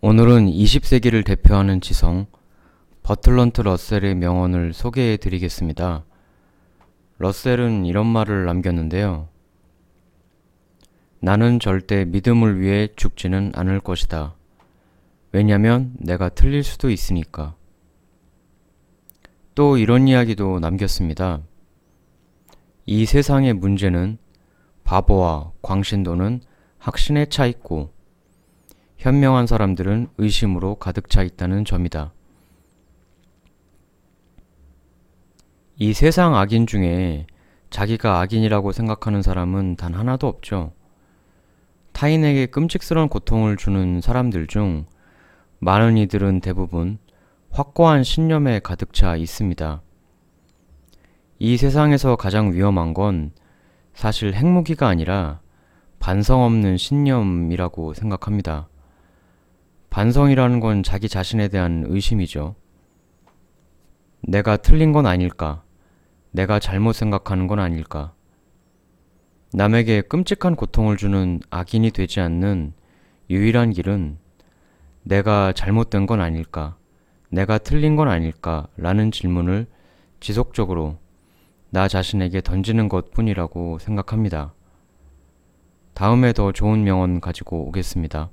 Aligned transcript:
오늘은 0.00 0.46
20세기를 0.46 1.26
대표하는 1.26 1.80
지성 1.80 2.26
버틀런트 3.02 3.62
러셀의 3.62 4.14
명언을 4.14 4.72
소개해 4.72 5.16
드리겠습니다. 5.16 6.04
러셀은 7.18 7.84
이런 7.84 8.06
말을 8.06 8.44
남겼는데요. 8.44 9.28
나는 11.18 11.58
절대 11.58 12.04
믿음을 12.04 12.60
위해 12.60 12.86
죽지는 12.94 13.50
않을 13.56 13.80
것이다. 13.80 14.36
왜냐면 15.32 15.94
내가 15.98 16.28
틀릴 16.28 16.62
수도 16.62 16.90
있으니까. 16.90 17.56
또 19.56 19.78
이런 19.78 20.06
이야기도 20.06 20.60
남겼습니다. 20.60 21.40
이 22.86 23.04
세상의 23.04 23.54
문제는 23.54 24.18
바보와 24.84 25.50
광신도는 25.60 26.42
확신에 26.78 27.26
차 27.26 27.46
있고 27.46 27.97
현명한 28.98 29.46
사람들은 29.46 30.08
의심으로 30.18 30.74
가득 30.74 31.08
차 31.08 31.22
있다는 31.22 31.64
점이다. 31.64 32.12
이 35.76 35.92
세상 35.92 36.34
악인 36.34 36.66
중에 36.66 37.26
자기가 37.70 38.20
악인이라고 38.20 38.72
생각하는 38.72 39.22
사람은 39.22 39.76
단 39.76 39.94
하나도 39.94 40.26
없죠. 40.26 40.72
타인에게 41.92 42.46
끔찍스러운 42.46 43.08
고통을 43.08 43.56
주는 43.56 44.00
사람들 44.00 44.48
중 44.48 44.86
많은 45.60 45.96
이들은 45.96 46.40
대부분 46.40 46.98
확고한 47.50 48.02
신념에 48.02 48.58
가득 48.58 48.92
차 48.92 49.14
있습니다. 49.14 49.80
이 51.38 51.56
세상에서 51.56 52.16
가장 52.16 52.52
위험한 52.52 52.94
건 52.94 53.30
사실 53.94 54.34
핵무기가 54.34 54.88
아니라 54.88 55.40
반성 56.00 56.42
없는 56.42 56.76
신념이라고 56.76 57.94
생각합니다. 57.94 58.68
반성이라는 59.90 60.60
건 60.60 60.82
자기 60.82 61.08
자신에 61.08 61.48
대한 61.48 61.84
의심이죠. 61.86 62.54
내가 64.22 64.56
틀린 64.56 64.92
건 64.92 65.06
아닐까? 65.06 65.62
내가 66.30 66.58
잘못 66.58 66.92
생각하는 66.92 67.46
건 67.46 67.58
아닐까? 67.58 68.12
남에게 69.52 70.02
끔찍한 70.02 70.56
고통을 70.56 70.96
주는 70.96 71.40
악인이 71.50 71.90
되지 71.90 72.20
않는 72.20 72.74
유일한 73.30 73.70
길은 73.72 74.18
내가 75.02 75.52
잘못된 75.52 76.06
건 76.06 76.20
아닐까? 76.20 76.76
내가 77.30 77.56
틀린 77.58 77.96
건 77.96 78.08
아닐까? 78.08 78.66
라는 78.76 79.10
질문을 79.10 79.66
지속적으로 80.20 80.98
나 81.70 81.88
자신에게 81.88 82.40
던지는 82.42 82.88
것 82.88 83.10
뿐이라고 83.10 83.78
생각합니다. 83.78 84.52
다음에 85.94 86.32
더 86.32 86.52
좋은 86.52 86.84
명언 86.84 87.20
가지고 87.20 87.66
오겠습니다. 87.68 88.30